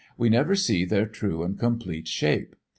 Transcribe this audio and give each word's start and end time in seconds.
We 0.17 0.29
never 0.29 0.55
see 0.55 0.83
their 0.83 1.05
true 1.05 1.43
and 1.43 1.59
complete 1.59 2.07
shape. 2.07 2.55